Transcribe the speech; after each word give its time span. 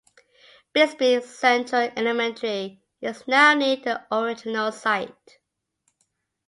Bixby 0.73 1.21
Central 1.21 1.91
Elementary 1.95 2.81
is 3.01 3.27
now 3.27 3.53
near 3.53 3.75
the 3.75 4.03
original 4.11 4.71
site. 4.71 5.37